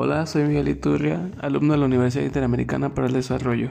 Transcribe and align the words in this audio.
Hola, 0.00 0.26
soy 0.26 0.44
Miguel 0.44 0.68
Iturria, 0.68 1.28
alumno 1.40 1.72
de 1.72 1.80
la 1.80 1.86
Universidad 1.86 2.24
Interamericana 2.24 2.94
para 2.94 3.08
el 3.08 3.14
Desarrollo. 3.14 3.70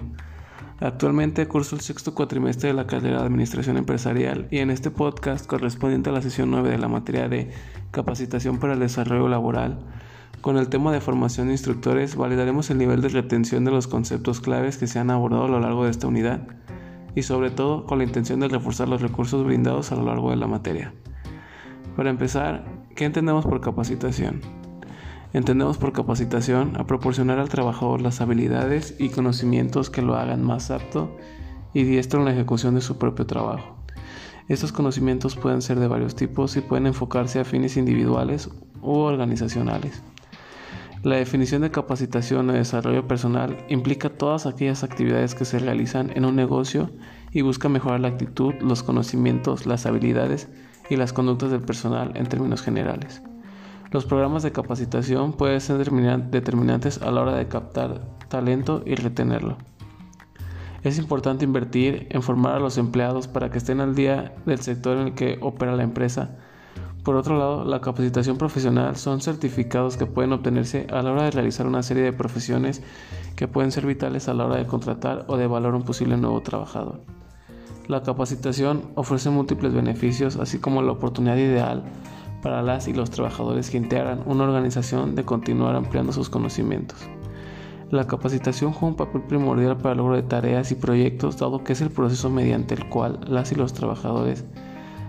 Actualmente 0.81 1.47
curso 1.47 1.73
el 1.77 1.81
sexto 1.81 2.13
cuatrimestre 2.13 2.67
de 2.67 2.73
la 2.73 2.85
carrera 2.85 3.19
de 3.19 3.27
Administración 3.27 3.77
Empresarial 3.77 4.45
y 4.51 4.57
en 4.57 4.69
este 4.69 4.91
podcast 4.91 5.45
correspondiente 5.45 6.09
a 6.09 6.11
la 6.11 6.21
sesión 6.21 6.51
9 6.51 6.71
de 6.71 6.79
la 6.79 6.89
materia 6.89 7.29
de 7.29 7.51
Capacitación 7.91 8.59
para 8.59 8.73
el 8.73 8.81
Desarrollo 8.81 9.29
Laboral, 9.29 9.79
con 10.41 10.57
el 10.57 10.67
tema 10.67 10.91
de 10.91 10.99
formación 10.99 11.47
de 11.47 11.53
instructores, 11.53 12.17
validaremos 12.17 12.69
el 12.71 12.77
nivel 12.77 12.99
de 12.99 13.07
retención 13.07 13.63
de 13.63 13.71
los 13.71 13.87
conceptos 13.87 14.41
claves 14.41 14.77
que 14.77 14.87
se 14.87 14.99
han 14.99 15.11
abordado 15.11 15.45
a 15.45 15.47
lo 15.47 15.61
largo 15.61 15.85
de 15.85 15.91
esta 15.91 16.07
unidad 16.07 16.45
y 17.15 17.23
sobre 17.23 17.51
todo 17.51 17.85
con 17.85 17.99
la 17.99 18.03
intención 18.03 18.41
de 18.41 18.49
reforzar 18.49 18.89
los 18.89 19.01
recursos 19.01 19.45
brindados 19.45 19.93
a 19.93 19.95
lo 19.95 20.03
largo 20.03 20.31
de 20.31 20.35
la 20.35 20.47
materia. 20.47 20.93
Para 21.95 22.09
empezar, 22.09 22.65
¿qué 22.97 23.05
entendemos 23.05 23.45
por 23.45 23.61
capacitación? 23.61 24.66
Entendemos 25.37 25.77
por 25.77 25.93
capacitación 25.93 26.75
a 26.77 26.87
proporcionar 26.87 27.37
al 27.37 27.47
trabajador 27.47 28.01
las 28.01 28.21
habilidades 28.21 28.95
y 28.97 29.09
conocimientos 29.09 29.91
que 29.91 30.01
lo 30.01 30.15
hagan 30.15 30.43
más 30.43 30.71
apto 30.71 31.15
y 31.75 31.83
diestro 31.83 32.21
en 32.21 32.25
la 32.25 32.31
ejecución 32.31 32.73
de 32.73 32.81
su 32.81 32.97
propio 32.97 33.27
trabajo. 33.27 33.77
Estos 34.47 34.71
conocimientos 34.71 35.35
pueden 35.35 35.61
ser 35.61 35.79
de 35.79 35.87
varios 35.87 36.15
tipos 36.15 36.57
y 36.57 36.61
pueden 36.61 36.87
enfocarse 36.87 37.39
a 37.39 37.45
fines 37.45 37.77
individuales 37.77 38.49
u 38.81 38.93
organizacionales. 38.93 40.01
La 41.03 41.17
definición 41.17 41.61
de 41.61 41.69
capacitación 41.69 42.49
o 42.49 42.53
desarrollo 42.53 43.07
personal 43.07 43.63
implica 43.69 44.09
todas 44.09 44.47
aquellas 44.47 44.83
actividades 44.83 45.35
que 45.35 45.45
se 45.45 45.59
realizan 45.59 46.11
en 46.15 46.25
un 46.25 46.35
negocio 46.35 46.89
y 47.31 47.41
busca 47.41 47.69
mejorar 47.69 47.99
la 47.99 48.07
actitud, 48.07 48.55
los 48.59 48.81
conocimientos, 48.81 49.67
las 49.67 49.85
habilidades 49.85 50.49
y 50.89 50.95
las 50.95 51.13
conductas 51.13 51.51
del 51.51 51.61
personal 51.61 52.13
en 52.15 52.25
términos 52.25 52.63
generales. 52.63 53.21
Los 53.89 54.05
programas 54.05 54.43
de 54.43 54.51
capacitación 54.51 55.31
pueden 55.31 55.61
ser 55.61 55.77
determinantes 55.77 57.01
a 57.01 57.09
la 57.09 57.21
hora 57.21 57.35
de 57.35 57.47
captar 57.47 58.01
talento 58.27 58.83
y 58.85 58.95
retenerlo. 58.95 59.57
Es 60.83 60.97
importante 60.97 61.45
invertir 61.45 62.07
en 62.09 62.21
formar 62.21 62.55
a 62.55 62.59
los 62.59 62.77
empleados 62.77 63.29
para 63.29 63.49
que 63.49 63.57
estén 63.57 63.79
al 63.79 63.95
día 63.95 64.35
del 64.45 64.59
sector 64.59 64.97
en 64.97 65.07
el 65.07 65.13
que 65.15 65.37
opera 65.41 65.75
la 65.75 65.83
empresa. 65.83 66.35
Por 67.03 67.15
otro 67.15 67.37
lado, 67.37 67.63
la 67.63 67.79
capacitación 67.79 68.37
profesional 68.37 68.97
son 68.97 69.21
certificados 69.21 69.95
que 69.95 70.05
pueden 70.05 70.33
obtenerse 70.33 70.85
a 70.91 71.01
la 71.01 71.13
hora 71.13 71.23
de 71.23 71.31
realizar 71.31 71.65
una 71.65 71.81
serie 71.81 72.03
de 72.03 72.11
profesiones 72.11 72.83
que 73.37 73.47
pueden 73.47 73.71
ser 73.71 73.85
vitales 73.85 74.27
a 74.27 74.33
la 74.33 74.45
hora 74.45 74.57
de 74.57 74.65
contratar 74.65 75.23
o 75.27 75.37
de 75.37 75.45
evaluar 75.45 75.75
un 75.75 75.83
posible 75.83 76.17
nuevo 76.17 76.41
trabajador. 76.41 76.99
La 77.87 78.03
capacitación 78.03 78.83
ofrece 78.95 79.29
múltiples 79.29 79.73
beneficios, 79.73 80.35
así 80.35 80.59
como 80.59 80.81
la 80.81 80.91
oportunidad 80.91 81.37
ideal 81.37 81.83
para 82.41 82.61
las 82.61 82.87
y 82.87 82.93
los 82.93 83.09
trabajadores 83.09 83.69
que 83.69 83.77
integran 83.77 84.23
una 84.25 84.43
organización 84.43 85.15
de 85.15 85.25
continuar 85.25 85.75
ampliando 85.75 86.13
sus 86.13 86.29
conocimientos. 86.29 86.99
La 87.89 88.05
capacitación 88.05 88.73
juega 88.73 88.87
un 88.87 88.95
papel 88.95 89.21
primordial 89.21 89.77
para 89.77 89.91
el 89.91 89.97
logro 89.99 90.15
de 90.15 90.23
tareas 90.23 90.71
y 90.71 90.75
proyectos, 90.75 91.37
dado 91.37 91.63
que 91.63 91.73
es 91.73 91.81
el 91.81 91.89
proceso 91.89 92.29
mediante 92.29 92.75
el 92.75 92.89
cual 92.89 93.19
las 93.27 93.51
y 93.51 93.55
los 93.55 93.73
trabajadores 93.73 94.45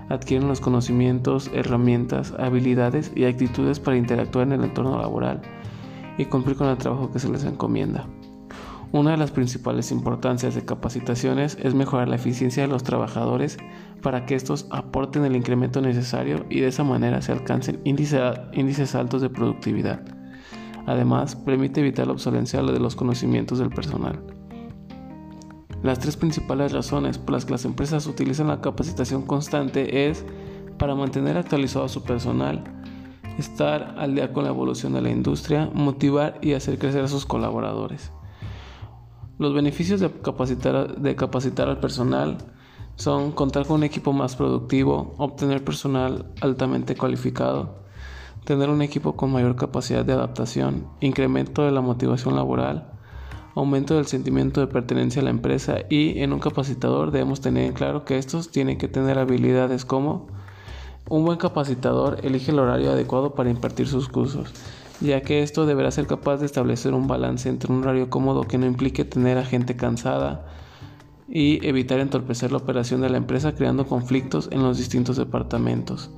adquieren 0.09 0.49
los 0.49 0.61
conocimientos, 0.61 1.51
herramientas, 1.53 2.33
habilidades 2.39 3.13
y 3.15 3.25
actitudes 3.25 3.81
para 3.81 3.97
interactuar 3.97 4.47
en 4.47 4.55
el 4.55 4.65
entorno 4.65 4.99
laboral 4.99 5.43
y 6.17 6.25
cumplir 6.27 6.57
con 6.57 6.69
el 6.69 6.79
trabajo 6.79 7.11
que 7.11 7.19
se 7.19 7.29
les 7.29 7.45
encomienda. 7.45 8.07
Una 8.91 9.11
de 9.11 9.17
las 9.19 9.33
principales 9.33 9.93
importancias 9.93 10.55
de 10.55 10.65
capacitaciones 10.65 11.59
es 11.63 11.75
mejorar 11.75 12.09
la 12.09 12.17
eficiencia 12.17 12.63
de 12.63 12.71
los 12.71 12.85
trabajadores 12.85 13.59
para 14.01 14.25
que 14.25 14.35
estos 14.35 14.67
aporten 14.71 15.27
el 15.27 15.37
incremento 15.37 15.83
necesario 15.83 16.47
y 16.49 16.61
de 16.61 16.69
esa 16.69 16.85
manera 16.85 17.21
se 17.21 17.33
alcancen 17.33 17.81
índices 17.85 18.95
altos 18.95 19.21
de 19.21 19.29
productividad. 19.29 20.01
Además, 20.87 21.37
permite 21.37 21.81
evitar 21.81 22.07
la 22.07 22.15
obsolencia 22.15 22.63
de 22.63 22.81
los 22.81 22.97
conocimientos 22.97 23.59
del 23.59 23.69
personal. 23.69 24.21
Las 25.83 25.99
tres 25.99 26.17
principales 26.17 26.73
razones 26.73 27.19
por 27.19 27.33
las 27.33 27.45
que 27.45 27.53
las 27.53 27.67
empresas 27.67 28.07
utilizan 28.07 28.49
la 28.49 28.63
capacitación 28.63 29.27
constante 29.27 30.09
es 30.09 30.25
para 30.79 30.95
mantener 30.95 31.37
actualizado 31.37 31.85
a 31.85 31.91
su 31.91 32.03
personal, 32.05 32.65
estar 33.37 33.97
al 33.99 34.15
día 34.15 34.33
con 34.33 34.45
la 34.45 34.51
evolución 34.51 34.95
de 34.95 35.03
la 35.03 35.11
industria, 35.11 35.71
motivar 35.75 36.39
y 36.41 36.55
hacer 36.55 36.79
crecer 36.79 37.05
a 37.05 37.09
sus 37.09 37.27
colaboradores. 37.27 38.13
Los 39.39 39.55
beneficios 39.55 40.01
de 40.01 40.11
capacitar, 40.11 41.69
al 41.69 41.79
personal 41.79 42.39
son 42.97 43.31
contar 43.31 43.67
con 43.67 43.77
un 43.77 43.85
equipo 43.85 44.13
más 44.13 44.35
productivo, 44.35 45.15
obtener 45.17 45.63
personal 45.63 46.27
altamente 46.41 46.97
cualificado, 46.97 47.85
tener 48.45 48.69
un 48.69 48.83
equipo 48.83 49.15
con 49.15 49.31
mayor 49.31 49.55
capacidad 49.55 50.05
de 50.05 50.13
adaptación, 50.13 50.89
incremento 51.01 51.63
de 51.63 51.71
la 51.71 51.81
motivación 51.81 52.35
laboral, 52.35 52.91
aumento 53.55 53.95
del 53.95 54.07
sentimiento 54.07 54.61
de 54.61 54.67
pertenencia 54.67 55.23
a 55.23 55.25
la 55.25 55.31
empresa 55.31 55.77
y 55.89 56.19
en 56.19 56.33
un 56.33 56.41
capacitador 56.41 57.13
debemos 57.13 57.41
tener 57.41 57.65
en 57.67 57.75
claro 57.75 58.05
que 58.05 58.19
estos 58.19 58.51
tienen 58.51 58.77
que 58.77 58.89
tener 58.89 59.21
habilidades 59.21 59.85
como 59.85 60.27
un 61.09 61.25
buen 61.25 61.39
capacitador 61.39 62.19
elige 62.25 62.51
el 62.51 62.59
horario 62.59 62.91
adecuado 62.91 63.37
para 63.37 63.51
impartir 63.51 63.87
sus 63.87 64.09
cursos 64.09 64.53
ya 65.01 65.23
que 65.23 65.43
esto 65.43 65.67
deberá 65.67 65.91
ser 65.91 66.07
capaz 66.07 66.39
de 66.39 66.47
establecer 66.47 66.95
un 66.95 67.07
balance 67.07 67.49
entre 67.49 67.73
un 67.73 67.83
horario 67.83 68.11
cómodo 68.11 68.43
que 68.43 68.59
no 68.59 68.67
implique 68.67 69.05
tener 69.05 69.39
a 69.39 69.45
gente 69.45 69.77
cansada 69.77 70.47
y 71.29 71.65
evitar 71.67 72.01
entorpecer 72.01 72.51
la 72.51 72.59
operación 72.59 73.01
de 73.01 73.11
la 73.11 73.19
empresa 73.19 73.55
creando 73.55 73.87
conflictos 73.87 74.49
en 74.51 74.63
los 74.63 74.79
distintos 74.79 75.17
departamentos, 75.17 76.11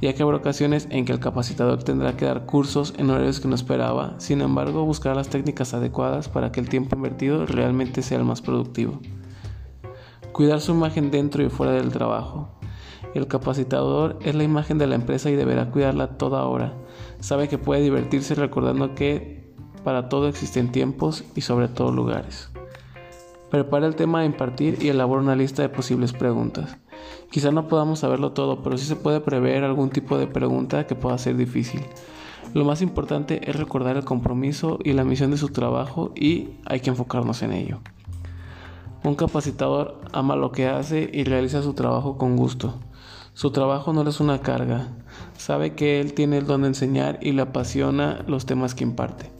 ya 0.00 0.14
que 0.14 0.22
habrá 0.22 0.36
ocasiones 0.38 0.86
en 0.90 1.04
que 1.04 1.12
el 1.12 1.20
capacitador 1.20 1.82
tendrá 1.82 2.16
que 2.16 2.24
dar 2.24 2.46
cursos 2.46 2.94
en 2.96 3.10
horarios 3.10 3.40
que 3.40 3.48
no 3.48 3.54
esperaba, 3.54 4.14
sin 4.18 4.40
embargo 4.40 4.84
buscar 4.84 5.16
las 5.16 5.28
técnicas 5.28 5.74
adecuadas 5.74 6.28
para 6.28 6.52
que 6.52 6.60
el 6.60 6.68
tiempo 6.68 6.96
invertido 6.96 7.44
realmente 7.46 8.02
sea 8.02 8.18
el 8.18 8.24
más 8.24 8.40
productivo. 8.40 9.00
Cuidar 10.32 10.60
su 10.60 10.72
imagen 10.72 11.10
dentro 11.10 11.44
y 11.44 11.50
fuera 11.50 11.72
del 11.72 11.90
trabajo. 11.90 12.48
El 13.14 13.26
capacitador 13.26 14.18
es 14.22 14.34
la 14.34 14.44
imagen 14.44 14.78
de 14.78 14.86
la 14.86 14.94
empresa 14.94 15.28
y 15.28 15.36
deberá 15.36 15.70
cuidarla 15.70 16.16
toda 16.16 16.44
hora. 16.46 16.72
Sabe 17.22 17.48
que 17.48 17.56
puede 17.56 17.82
divertirse 17.82 18.34
recordando 18.34 18.96
que 18.96 19.54
para 19.84 20.08
todo 20.08 20.26
existen 20.26 20.72
tiempos 20.72 21.22
y 21.36 21.42
sobre 21.42 21.68
todo 21.68 21.92
lugares. 21.92 22.50
Prepara 23.48 23.86
el 23.86 23.94
tema 23.94 24.20
a 24.20 24.24
impartir 24.24 24.78
y 24.82 24.88
elabora 24.88 25.22
una 25.22 25.36
lista 25.36 25.62
de 25.62 25.68
posibles 25.68 26.12
preguntas. 26.12 26.78
Quizá 27.30 27.52
no 27.52 27.68
podamos 27.68 28.00
saberlo 28.00 28.32
todo, 28.32 28.64
pero 28.64 28.76
sí 28.76 28.86
se 28.86 28.96
puede 28.96 29.20
prever 29.20 29.62
algún 29.62 29.90
tipo 29.90 30.18
de 30.18 30.26
pregunta 30.26 30.88
que 30.88 30.96
pueda 30.96 31.16
ser 31.16 31.36
difícil. 31.36 31.82
Lo 32.54 32.64
más 32.64 32.82
importante 32.82 33.48
es 33.48 33.54
recordar 33.54 33.96
el 33.96 34.04
compromiso 34.04 34.80
y 34.82 34.92
la 34.92 35.04
misión 35.04 35.30
de 35.30 35.36
su 35.36 35.50
trabajo 35.50 36.10
y 36.16 36.48
hay 36.66 36.80
que 36.80 36.90
enfocarnos 36.90 37.42
en 37.42 37.52
ello. 37.52 37.78
Un 39.04 39.14
capacitador 39.14 40.00
ama 40.12 40.34
lo 40.34 40.50
que 40.50 40.66
hace 40.66 41.08
y 41.12 41.22
realiza 41.22 41.62
su 41.62 41.74
trabajo 41.74 42.18
con 42.18 42.36
gusto. 42.36 42.80
Su 43.34 43.50
trabajo 43.50 43.94
no 43.94 44.06
es 44.06 44.20
una 44.20 44.40
carga. 44.42 44.88
Sabe 45.38 45.74
que 45.74 46.00
él 46.00 46.12
tiene 46.12 46.36
el 46.36 46.46
don 46.46 46.62
de 46.62 46.68
enseñar 46.68 47.18
y 47.22 47.32
le 47.32 47.42
apasiona 47.42 48.22
los 48.26 48.44
temas 48.44 48.74
que 48.74 48.84
imparte. 48.84 49.30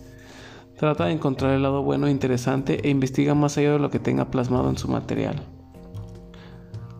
Trata 0.78 1.04
de 1.04 1.12
encontrar 1.12 1.52
el 1.52 1.62
lado 1.62 1.82
bueno 1.82 2.06
e 2.06 2.10
interesante 2.10 2.86
e 2.86 2.90
investiga 2.90 3.34
más 3.34 3.58
allá 3.58 3.72
de 3.72 3.78
lo 3.78 3.90
que 3.90 3.98
tenga 3.98 4.30
plasmado 4.30 4.70
en 4.70 4.78
su 4.78 4.88
material. 4.88 5.42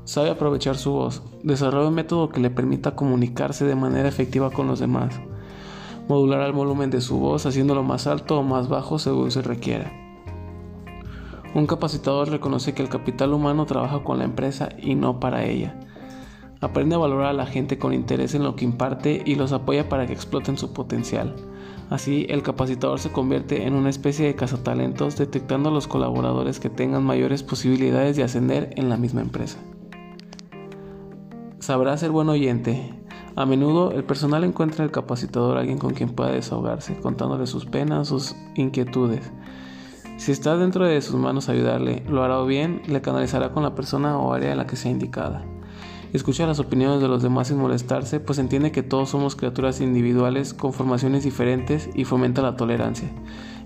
Sabe 0.04 0.28
aprovechar 0.28 0.76
su 0.76 0.92
voz. 0.92 1.22
Desarrolla 1.42 1.88
un 1.88 1.94
método 1.94 2.28
que 2.28 2.40
le 2.40 2.50
permita 2.50 2.94
comunicarse 2.94 3.64
de 3.64 3.74
manera 3.74 4.08
efectiva 4.08 4.50
con 4.50 4.66
los 4.66 4.78
demás. 4.78 5.18
Modular 6.08 6.42
el 6.42 6.52
volumen 6.52 6.90
de 6.90 7.00
su 7.00 7.18
voz 7.18 7.46
haciéndolo 7.46 7.82
más 7.82 8.06
alto 8.06 8.38
o 8.38 8.42
más 8.42 8.68
bajo 8.68 8.98
según 8.98 9.30
se 9.30 9.40
requiera. 9.40 9.90
Un 11.54 11.66
capacitador 11.66 12.28
reconoce 12.28 12.74
que 12.74 12.82
el 12.82 12.90
capital 12.90 13.32
humano 13.32 13.64
trabaja 13.64 14.04
con 14.04 14.18
la 14.18 14.24
empresa 14.24 14.68
y 14.78 14.94
no 14.94 15.18
para 15.20 15.44
ella. 15.44 15.78
Aprende 16.62 16.94
a 16.94 16.98
valorar 16.98 17.26
a 17.26 17.32
la 17.32 17.44
gente 17.44 17.76
con 17.76 17.92
interés 17.92 18.36
en 18.36 18.44
lo 18.44 18.54
que 18.54 18.64
imparte 18.64 19.20
y 19.26 19.34
los 19.34 19.52
apoya 19.52 19.88
para 19.88 20.06
que 20.06 20.12
exploten 20.12 20.56
su 20.56 20.72
potencial. 20.72 21.34
Así, 21.90 22.24
el 22.30 22.44
capacitador 22.44 23.00
se 23.00 23.10
convierte 23.10 23.66
en 23.66 23.74
una 23.74 23.90
especie 23.90 24.26
de 24.26 24.36
cazatalentos 24.36 25.18
detectando 25.18 25.70
a 25.70 25.72
los 25.72 25.88
colaboradores 25.88 26.60
que 26.60 26.70
tengan 26.70 27.02
mayores 27.02 27.42
posibilidades 27.42 28.16
de 28.16 28.22
ascender 28.22 28.70
en 28.76 28.88
la 28.88 28.96
misma 28.96 29.22
empresa. 29.22 29.58
Sabrá 31.58 31.96
ser 31.96 32.12
buen 32.12 32.28
oyente. 32.28 32.94
A 33.34 33.44
menudo 33.44 33.90
el 33.90 34.04
personal 34.04 34.44
encuentra 34.44 34.84
en 34.84 34.88
el 34.88 34.92
capacitador 34.92 35.56
alguien 35.56 35.78
con 35.78 35.94
quien 35.94 36.10
pueda 36.10 36.30
desahogarse, 36.30 36.94
contándole 37.00 37.48
sus 37.48 37.66
penas, 37.66 38.06
sus 38.06 38.36
inquietudes. 38.54 39.32
Si 40.16 40.30
está 40.30 40.56
dentro 40.56 40.84
de 40.84 41.02
sus 41.02 41.16
manos 41.16 41.48
ayudarle, 41.48 42.04
lo 42.08 42.22
hará 42.22 42.40
bien, 42.44 42.82
le 42.86 43.00
canalizará 43.00 43.50
con 43.50 43.64
la 43.64 43.74
persona 43.74 44.16
o 44.16 44.32
área 44.32 44.52
en 44.52 44.58
la 44.58 44.68
que 44.68 44.76
sea 44.76 44.92
indicada. 44.92 45.44
Escucha 46.12 46.46
las 46.46 46.58
opiniones 46.58 47.00
de 47.00 47.08
los 47.08 47.22
demás 47.22 47.48
sin 47.48 47.56
molestarse, 47.56 48.20
pues 48.20 48.38
entiende 48.38 48.70
que 48.70 48.82
todos 48.82 49.08
somos 49.08 49.34
criaturas 49.34 49.80
individuales 49.80 50.52
con 50.52 50.74
formaciones 50.74 51.24
diferentes 51.24 51.88
y 51.94 52.04
fomenta 52.04 52.42
la 52.42 52.54
tolerancia, 52.54 53.08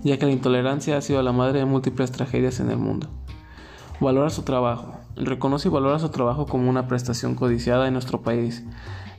ya 0.01 0.17
que 0.17 0.27
la 0.27 0.31
intolerancia 0.31 0.95
ha 0.95 1.01
sido 1.01 1.21
la 1.21 1.33
madre 1.33 1.59
de 1.59 1.65
múltiples 1.65 2.13
tragedias 2.13 2.61
en 2.61 2.71
el 2.71 2.77
mundo. 2.77 3.09
Valora 3.99 4.29
su 4.29 4.43
trabajo. 4.43 4.93
Reconoce 5.17 5.67
y 5.67 5.71
valora 5.71 5.99
su 5.99 6.07
trabajo 6.07 6.45
como 6.45 6.69
una 6.69 6.87
prestación 6.87 7.35
codiciada 7.35 7.85
en 7.85 7.93
nuestro 7.93 8.21
país. 8.21 8.63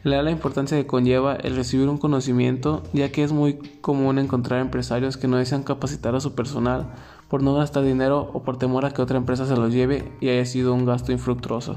Le 0.04 0.16
da 0.16 0.22
la 0.22 0.30
importancia 0.30 0.78
que 0.78 0.86
conlleva 0.86 1.34
el 1.34 1.54
recibir 1.54 1.88
un 1.90 1.98
conocimiento, 1.98 2.82
ya 2.94 3.12
que 3.12 3.24
es 3.24 3.32
muy 3.32 3.58
común 3.82 4.18
encontrar 4.18 4.60
empresarios 4.60 5.18
que 5.18 5.28
no 5.28 5.36
desean 5.36 5.64
capacitar 5.64 6.14
a 6.14 6.20
su 6.20 6.34
personal 6.34 6.94
por 7.28 7.42
no 7.42 7.52
gastar 7.52 7.84
dinero 7.84 8.30
o 8.32 8.42
por 8.42 8.56
temor 8.56 8.86
a 8.86 8.90
que 8.92 9.02
otra 9.02 9.18
empresa 9.18 9.44
se 9.44 9.56
lo 9.56 9.68
lleve 9.68 10.12
y 10.20 10.30
haya 10.30 10.46
sido 10.46 10.72
un 10.72 10.86
gasto 10.86 11.12
infructuoso. 11.12 11.76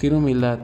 Tiene 0.00 0.16
humildad. 0.16 0.60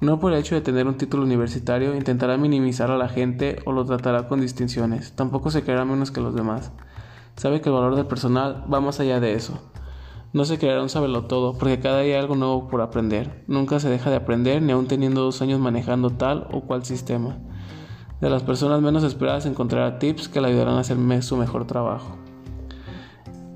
No 0.00 0.18
por 0.18 0.32
el 0.32 0.40
hecho 0.40 0.56
de 0.56 0.60
tener 0.60 0.88
un 0.88 0.96
título 0.96 1.22
universitario 1.22 1.94
intentará 1.94 2.36
minimizar 2.36 2.90
a 2.90 2.98
la 2.98 3.08
gente 3.08 3.60
o 3.64 3.70
lo 3.70 3.84
tratará 3.84 4.26
con 4.26 4.40
distinciones. 4.40 5.12
Tampoco 5.12 5.52
se 5.52 5.62
creerá 5.62 5.84
menos 5.84 6.10
que 6.10 6.20
los 6.20 6.34
demás. 6.34 6.72
Sabe 7.36 7.60
que 7.60 7.68
el 7.68 7.76
valor 7.76 7.94
del 7.94 8.06
personal 8.06 8.64
va 8.70 8.80
más 8.80 8.98
allá 8.98 9.20
de 9.20 9.34
eso. 9.34 9.62
No 10.32 10.44
se 10.44 10.58
creará 10.58 10.82
un 10.82 10.88
todo, 11.28 11.56
porque 11.56 11.78
cada 11.78 12.00
día 12.00 12.16
hay 12.16 12.20
algo 12.20 12.34
nuevo 12.34 12.66
por 12.66 12.80
aprender. 12.80 13.44
Nunca 13.46 13.78
se 13.78 13.88
deja 13.88 14.10
de 14.10 14.16
aprender, 14.16 14.60
ni 14.62 14.72
aun 14.72 14.88
teniendo 14.88 15.22
dos 15.22 15.40
años 15.42 15.60
manejando 15.60 16.10
tal 16.10 16.48
o 16.50 16.62
cual 16.62 16.84
sistema. 16.84 17.38
De 18.20 18.30
las 18.30 18.42
personas 18.42 18.82
menos 18.82 19.04
esperadas 19.04 19.46
encontrará 19.46 20.00
tips 20.00 20.28
que 20.28 20.40
le 20.40 20.48
ayudarán 20.48 20.74
a 20.74 20.80
hacer 20.80 20.96
su 21.22 21.36
mejor 21.36 21.68
trabajo. 21.68 22.16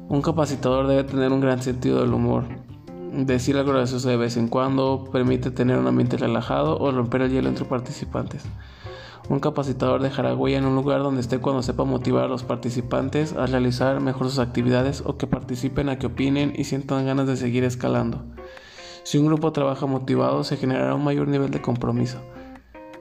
Un 0.08 0.22
capacitador 0.22 0.86
debe 0.86 1.02
tener 1.02 1.32
un 1.32 1.40
gran 1.40 1.62
sentido 1.62 2.00
del 2.00 2.14
humor. 2.14 2.44
Decir 3.16 3.56
algo 3.56 3.72
gracioso 3.72 4.10
de 4.10 4.18
vez 4.18 4.36
en 4.36 4.46
cuando 4.46 5.08
permite 5.10 5.50
tener 5.50 5.78
un 5.78 5.86
ambiente 5.86 6.18
relajado 6.18 6.78
o 6.78 6.92
romper 6.92 7.22
el 7.22 7.30
hielo 7.30 7.48
entre 7.48 7.64
participantes. 7.64 8.44
Un 9.30 9.40
capacitador 9.40 10.02
dejará 10.02 10.34
huella 10.34 10.58
en 10.58 10.66
un 10.66 10.74
lugar 10.74 11.02
donde 11.02 11.22
esté 11.22 11.38
cuando 11.38 11.62
sepa 11.62 11.84
motivar 11.84 12.24
a 12.24 12.28
los 12.28 12.42
participantes 12.44 13.32
a 13.32 13.46
realizar 13.46 14.02
mejor 14.02 14.28
sus 14.28 14.38
actividades 14.38 15.02
o 15.06 15.16
que 15.16 15.26
participen 15.26 15.88
a 15.88 15.98
que 15.98 16.08
opinen 16.08 16.52
y 16.56 16.64
sientan 16.64 17.06
ganas 17.06 17.26
de 17.26 17.38
seguir 17.38 17.64
escalando. 17.64 18.22
Si 19.02 19.16
un 19.16 19.24
grupo 19.24 19.50
trabaja 19.50 19.86
motivado, 19.86 20.44
se 20.44 20.58
generará 20.58 20.94
un 20.94 21.04
mayor 21.04 21.26
nivel 21.26 21.50
de 21.50 21.62
compromiso. 21.62 22.18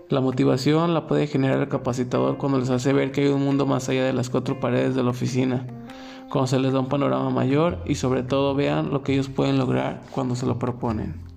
La 0.08 0.22
motivación 0.22 0.94
la 0.94 1.08
puede 1.08 1.28
generar 1.28 1.60
el 1.60 1.68
capacitador 1.68 2.38
cuando 2.38 2.60
les 2.60 2.70
hace 2.70 2.94
ver 2.94 3.12
que 3.12 3.26
hay 3.26 3.28
un 3.28 3.44
mundo 3.44 3.66
más 3.66 3.90
allá 3.90 4.06
de 4.06 4.14
las 4.14 4.30
cuatro 4.30 4.62
paredes 4.62 4.96
de 4.96 5.04
la 5.04 5.10
oficina, 5.10 5.68
cuando 6.30 6.48
se 6.48 6.60
les 6.60 6.74
da 6.74 6.80
un 6.80 6.88
panorama 6.88 7.30
mayor 7.30 7.80
y 7.86 7.96
sobre 7.96 8.24
todo 8.24 8.56
vean 8.56 8.92
lo 8.92 9.04
que 9.04 9.14
ellos 9.14 9.30
pueden 9.30 9.58
lograr 9.58 10.02
cuando 10.12 10.36
se 10.36 10.46
lo 10.46 10.60
proponen. 10.60 11.35